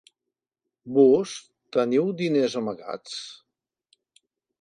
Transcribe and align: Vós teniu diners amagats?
Vós 0.95 1.33
teniu 1.77 2.09
diners 2.21 2.55
amagats? 2.63 3.21